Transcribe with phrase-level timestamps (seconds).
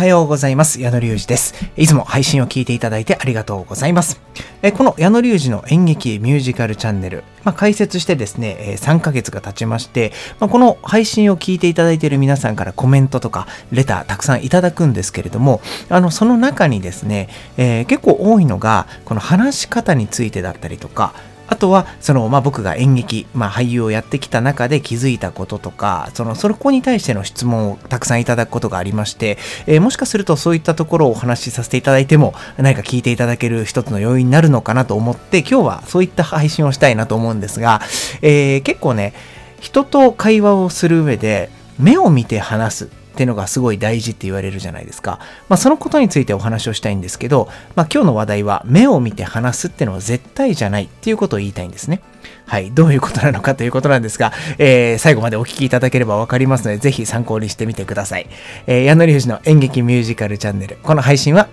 [0.00, 0.80] はようございます。
[0.80, 1.54] 矢野隆二です。
[1.76, 4.18] いつも配信を聞いていただいてありがとうございます。
[4.62, 15.60] えこの矢野隆二の演劇ミュージカルチャンネル、まあ、解説してですね、え3ヶ月が経ちまして、まあ、この配信を聞いていただいている皆さんからコメントとかレターたくさんいただくんですけれども、
[15.90, 17.28] あの、その中にですね、
[17.58, 21.12] えー、結構多いのが、この話し方についてだったりとか、
[21.50, 37.80] あとは、その、まあ、僕が演劇、まあ、俳優をやってきた中で気づいたこととか、その、そこに対しての質問をたくさんいただくことがありまして、えー、もしかするとそういったところをお話しさせていただいても、何か聞いていただける一つの要因になるのかなと思って、今日はそういった配信をしたいなと思うんですが、
[38.22, 39.12] えー、結構ね、
[39.60, 42.99] 人と会話をする上で、目を見て話す。
[43.10, 45.18] ってのがすごい大事って言われるじゃないですか。
[45.48, 52.00] まあ、そのことについてお話をしたいんですけど、まあ、今日の話題は目を見て話すってのは絶対じゃないっていうことを言いたいんですね。
[52.46, 52.70] はい。
[52.72, 58.26] どういうことなのかということなんですが、えー、最後までお聞きいただければわかりますので、ぜひ参考にしてみてください。
[58.66, 60.78] えー、矢野隆二の演劇ミュージカルチャンネル。
[60.82, 61.48] この配信は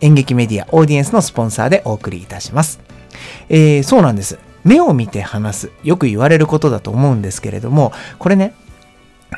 [0.00, 2.80] 演劇メディアオーディエンスのスポンサーでお送りいたします。
[3.48, 4.38] えー、そうなんです。
[4.64, 5.70] 目を見て話す。
[5.82, 8.54] よく言われることだと思うんですけれども、これね、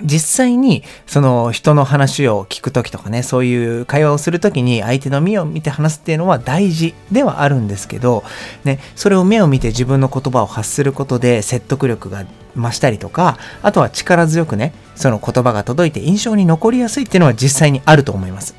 [0.03, 8.25] 実際にその人の話を聞くときとかね、そういう会話をするときに相手の目を見て話すっていうのは大事ではあるんですけど、
[8.65, 12.25] ね、それを目を見て自分の言葉を発することで説得力が
[12.57, 18.55] 増したりとか、あとは力強くね、その言葉が届いて印象に残りやすいっていうのは実際にあると思います。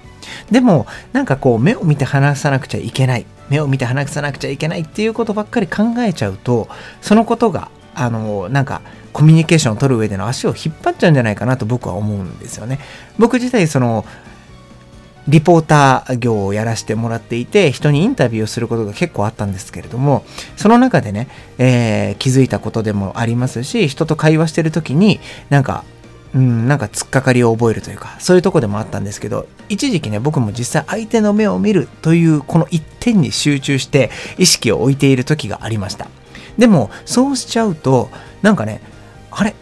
[0.50, 6.67] でも、なんかこう、目を見て話さなくちゃいけない、目を見て話さなくちゃいけないっていうことばっかり考えちゃうと、
[7.02, 8.81] そのことが、あの、なんか、
[9.14, 12.80] コミュニケーションを取る上での足を引っ張っちゃうんじゃないかなと僕は思うんですよね。
[13.20, 14.06] 僕自体その
[15.28, 20.25] リポーター業をやらせてもらっていて人にインタビューをすることが結構あったんですけれども
[20.58, 21.28] その中でね、
[21.59, 25.19] えー、気づいたことでもありますし人と会話してる時に
[25.50, 25.84] なんか
[26.34, 36.07] うん、なんか突っかかりを覚えるというか、そういうとこでもあったんですけど、一時期ね、僕も実際相手の目を見るという、この一点に集中して意識を置いている時がありました。
[36.57, 38.09] でも、そうしちゃうと、
[38.41, 38.81] なんかね、
[39.31, 39.56] あれ？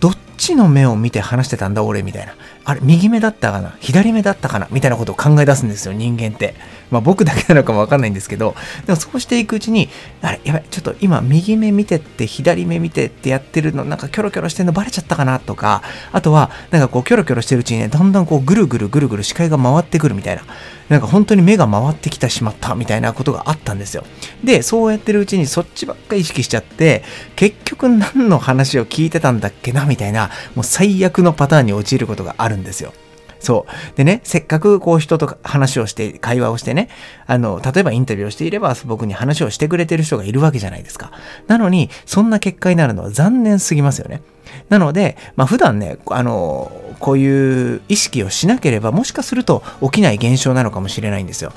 [0.00, 2.34] どっちの目を見て話してたんだ俺みたいな。
[2.68, 3.76] あれ、右目だったかな？
[3.78, 4.66] 左目だったかな？
[4.72, 6.54] みたいなことを考え出すんですよ、人間って。
[6.90, 8.56] まあ僕だけなのかもわかんないんですけど、
[8.86, 9.88] でもそうしていくうちに、
[10.20, 15.38] あれ、やばい、ちょっと今右目見てって左目見てってやってるの、なんかキョロキョロしてんのバレちゃったかな？
[15.38, 20.42] とか、あとは、なんかこうキョロキョロしてるうちにね、だんだんこうぐるぐるぐるぐる視界が回ってくるみたいな。
[20.88, 24.04] なんか本当に目が回ってきてしまったみたいなことがあったんですよ。
[24.44, 27.02] で、そうやってるうちにそっちばっか意識しちゃって、
[27.34, 29.84] 結局何の話を聞いてたんだっけな？
[29.84, 32.92] みたいな、もう最悪のパターンに陥ることがあるるんですよ。
[33.38, 33.96] そう。
[33.96, 36.88] でね、せっかくこう人と話をして、会話をしてね、
[37.26, 41.12] あの、例えばインタビューをしていれば僕に話をしてくれてる人がいるわけじゃないですか。
[41.46, 44.22] なのに、そんな結果になるのは残念すぎますよね。
[44.68, 51.52] なので、まあ普段ね、あの、こういう意識をしなければ、もしかすると起きない現象なのかもしれないんですよ。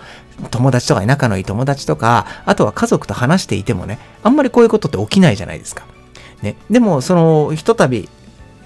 [0.51, 5.85] 友達とか仲のいい友達とか、あとは家族と話していてもね、あんまりこういうことって起きないじゃないですか。
[6.41, 6.55] ね。
[6.69, 8.09] でも、その、ひとたび、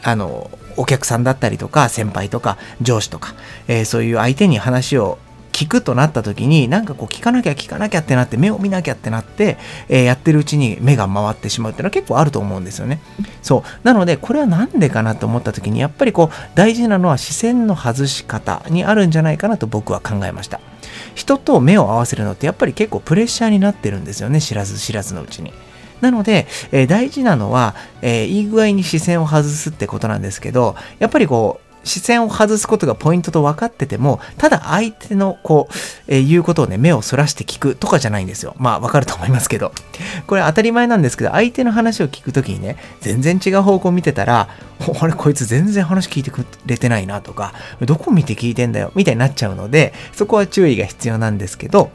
[0.02, 3.36] あの、お客さんだったりとか、先輩とか、上司とか、
[3.68, 5.18] えー、そういう相手に話を
[5.54, 9.58] 聞くとなった時に、なんかこう聞かなきゃ聞かなきゃってなって、目を見なきゃってなって、
[9.88, 13.00] えー、やってるうちに目が回ってしまうっていうのは結構あると思うんですよね。
[13.42, 13.88] そう。
[13.88, 20.60] なので、これは何でかなと思った時に、やっぱりこう、大事なのは視線の外し方にあるんじゃないかなと僕は考えました。
[21.14, 25.54] 人と目を合わせるのってやっぱり結構プレッシャーになってるんですよね、知らず知らずのうちに。
[26.04, 35.74] なので、えー、大事なのは、えー、いい具合に視線を外すってことなんですけど、やっぱりこう、視線を外すことがポイントと分かってても、ただ相手のこう、
[36.08, 38.56] えー、言うことをね、目をそらして聞くとかじゃないんですよ。
[38.58, 39.74] まあ分かると思いますけど。
[40.28, 44.50] これ当たり前なんですけど、相手の話を聞くときにね、全然違う方向見てたら、
[45.00, 51.92] あれこいつ全然話聞いてくれてないなとか、どこ見て聞いてんだよみたいになっちゃうので、そこは注意が必要なんですけど、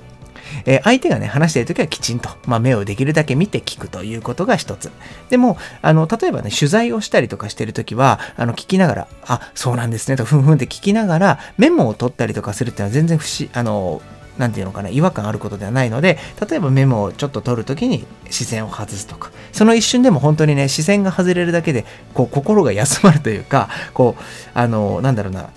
[0.67, 4.91] え、相手がね、話してるときはきちんと、まあ、目をできるだけ見て聞くということが一つ。
[5.31, 14.03] でも、あの、例えばね、取材をしたりとかしてるときは、あの、聞きながら、あ、そうなんですね、と、ふんふんって聞きながら、メモを取ったりとかするっていうのは全然不思、あの、
[14.39, 16.17] なんていうのかな、違和感あることではないので、
[16.49, 21.85] 例えばメモをちょっと取るときに視線を外すとか、その一瞬でも本当にね、視線が外れるだけで、
[22.15, 24.23] こう、心が休まるというか、こう、
[24.55, 25.51] あの、なんだろうな、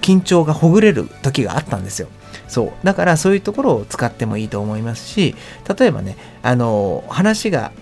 [0.00, 2.08] 緊張がほぐれる時があったんですよ。
[2.46, 5.34] そうだからそういうところを使ってもいいと思いますし
[5.78, 7.72] 例えばねあの話が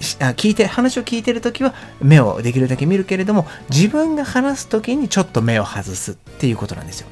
[0.00, 7.08] 聞いて話を聞いてる時は目をできるだけ見るけれども自分が話す時にちょっと目を外すっていうことなんですよ。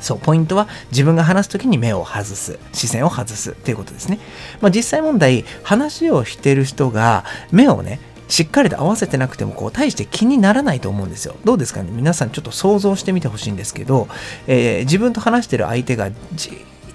[0.00, 4.18] そう、ポイントは自分が話す時に目を外す、視線を外すっていうことですね。
[4.60, 11.36] まあ、実際問題、話をしてる人が目をね、しっかりと合わせてなくてもこう大して気にならないと思うんですよ。
[11.44, 11.90] どうですかね？
[11.92, 14.08] 皆さんちょっと想像してみてほしいんですけど、
[14.46, 16.52] えー、自分と話してる相手がじっ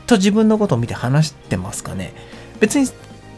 [0.07, 2.13] と自分のことを見て話してますかね？
[2.59, 2.87] 別に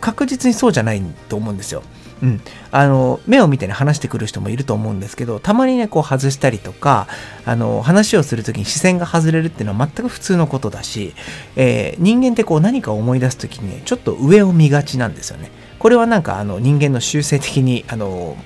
[0.02, 1.84] 確実にそうじゃないと思うんですよ。
[2.22, 2.42] うん、
[2.72, 7.08] あの目を見てね話してくる人もいると思うんですけどたまにねこう外したりとか
[7.46, 11.14] あの話をする時に視線が外れるっていうのは全く普通のことだし、
[11.58, 15.52] えー、人間ってこう何かを思い出す時にねちょっと上を見がちなんですよね。
[15.84, 18.38] これはなんかあの人間の習性的にあの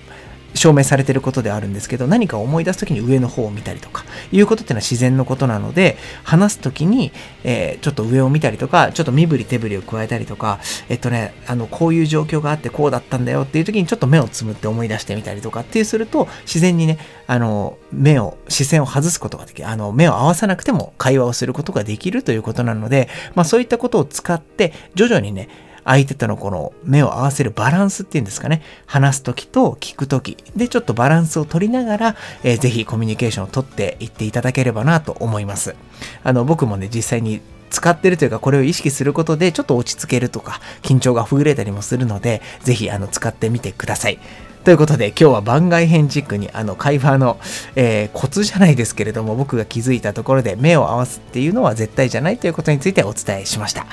[0.56, 7.12] 証明されてることであるんですけど何か思い出す時に上の方を見たりとかいうことっていうのは自然のことなので話す時に、
[7.44, 16.98] えー、ちょっと上を見たりとかちょっと身振り手振りを加えたりとかえっとねあのこういう状況があってこうだったんだよっていう時にちょっと目をつむって思い出してみたりとかっていうすると自然にね
[17.28, 19.68] あの目を視線を外すことができる。
[19.68, 35.76] あの目を合わさなくても会話をすることができるということなので、まあ、そういったことを使って徐々にね相手とのこの目を合わせるバランスっていうんですかね、話すときと聞くときでちょっとバランスを取りながら、えー、ぜひコミュニケーションをとっていっていただければなと思います。
[36.24, 44.20] あの、僕もね、実際に使ってるというか、これを意識することで、ちょっと落ち着けるとか、緊張がほぐれたりもするので、ぜひ、あの、使ってみてください。
[44.68, 47.40] ということで、今日は番外編チックに、あの、会話の、
[47.78, 53.86] えー、コツじゃないですけれども、僕が気づいたところで目を合わすっていうのは絶対じゃないということについてお伝えしました。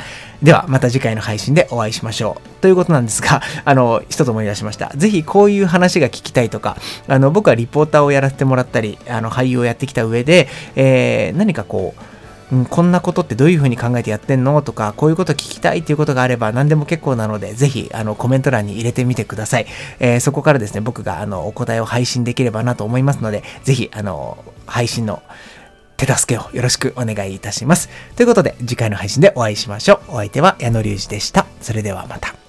[0.42, 2.60] では、また次回の配信でお会いしましょう。
[2.60, 4.90] ということなんですが、 あの、一つ思い出しました。
[4.96, 12.13] ぜひこういう話が聞きたいとか、あの、僕はリポーターをやらせてもらったり、あの、俳優をやってきた上で、えー、何かこう、
[12.54, 14.62] うん、こんなことってどういうふうに考えてやってんの？
[14.62, 19.66] とか、こういうこと聞きたいっていうことがあれば何でも結構なので、ぜひあのコメント欄に入れてみてください。
[19.98, 25.22] えー、そこからですね、僕があのお答えを配信できればなと思いますので、ぜひあの配信の
[25.96, 27.88] 手助けをよろしくお願いいたします。
[28.14, 30.12] ということで、次回の配信でお会いしましょう。
[30.12, 31.46] お相手は矢野隆二でした。
[31.60, 32.43] それではまた。